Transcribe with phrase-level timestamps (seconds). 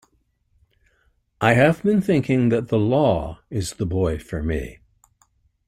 [1.41, 4.79] I have been thinking that the law is the boy for me.